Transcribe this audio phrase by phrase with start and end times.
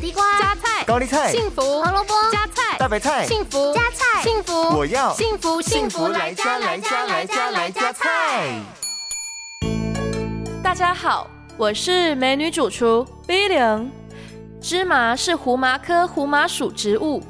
[0.00, 8.58] 地瓜、加菜、高丽菜、幸福、胡萝卜、加菜、大白菜、幸福、加菜、幸福，我要幸福幸福来加来加来加来加菜。
[10.62, 11.28] 大家好，
[11.58, 13.92] 我是美女主厨 B 零。
[14.58, 17.22] 芝麻是胡麻科胡麻属植物，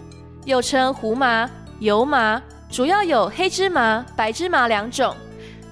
[0.45, 1.51] 又称胡麻、
[1.81, 2.41] 油麻，
[2.71, 5.17] 主要有黑芝麻、白芝麻两种。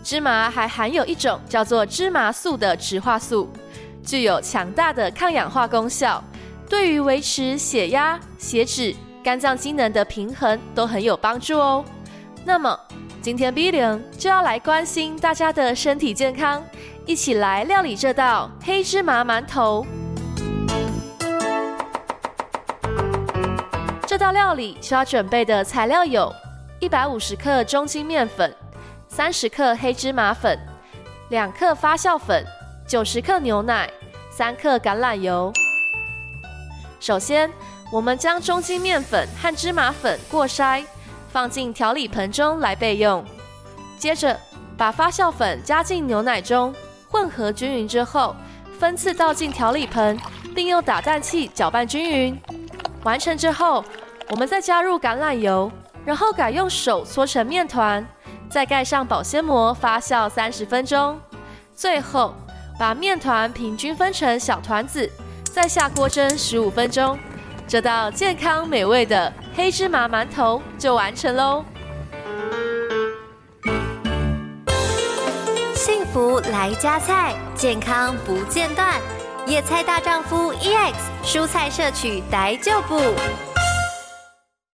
[0.03, 3.49] 芝麻还含有一种叫做芝麻素的植化素，
[4.05, 6.23] 具有强大的抗氧化功效，
[6.69, 11.85] 对于维持血压、血脂、肝脏机能的平衡都很有帮助哦。
[12.45, 12.79] 那么
[13.23, 16.63] 今天 B 零就要来关心大家的身体健康，
[17.07, 19.87] 一起来料理这道黑芝麻馒头。
[24.07, 26.33] 这道料理需要准备的材料有：
[26.81, 28.55] 一百五十克中筋面粉。
[29.09, 30.59] 三十克黑芝麻粉，
[31.31, 32.45] 两克发酵粉，
[32.87, 33.91] 九十克牛奶，
[34.31, 35.51] 三克橄榄油。
[37.01, 37.51] 首先，
[37.93, 40.85] 我们将中筋面粉和芝麻粉过筛，
[41.31, 43.25] 放进调理盆中来备用。
[43.99, 44.39] 接着，
[44.77, 46.75] 把发酵粉加进牛奶中，
[47.09, 48.35] 混合均匀之后，
[48.79, 50.19] 分次倒进调理盆，
[50.55, 52.41] 并用打蛋器搅拌均匀。
[53.05, 53.85] 完成之后，
[54.31, 55.71] 我们再加入橄榄油，
[56.05, 58.07] 然后改用手搓成面团。
[58.51, 61.21] 再盖上保鲜膜发酵三十分钟，
[61.75, 62.35] 最后
[62.79, 65.11] 把面团平均分成小团子，
[65.61, 67.19] 再下锅蒸十五分钟，
[67.67, 71.65] 这道健康美味的黑芝麻馒头就完成喽。
[75.75, 79.01] 幸福来加菜，健康不间断。
[79.49, 82.97] 野菜大丈夫 EX，蔬菜摄取逮就补。